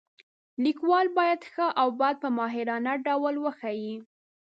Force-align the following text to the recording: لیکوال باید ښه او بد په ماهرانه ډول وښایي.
لیکوال 0.63 1.07
باید 1.17 1.41
ښه 1.51 1.67
او 1.81 1.87
بد 1.99 2.15
په 2.23 2.29
ماهرانه 2.37 2.93
ډول 3.05 3.35
وښایي. 3.39 3.95